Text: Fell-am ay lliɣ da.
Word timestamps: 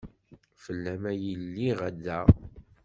Fell-am 0.63 1.03
ay 1.11 1.21
lliɣ 1.43 1.79
da. 2.03 2.19